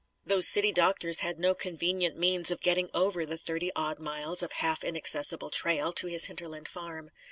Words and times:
Those 0.25 0.47
city 0.47 0.71
doctors 0.71 1.19
had 1.19 1.37
no 1.37 1.53
convenient 1.53 2.17
means 2.17 2.49
of 2.49 2.59
getting 2.59 2.89
over 2.91 3.23
the 3.23 3.37
thirty 3.37 3.71
odd 3.75 3.99
miles 3.99 4.41
of 4.41 4.53
half 4.53 4.83
inaccessible 4.83 5.51
trail, 5.51 5.93
to 5.93 6.07
his 6.07 6.25
hinterland 6.25 6.67
farm. 6.67 7.11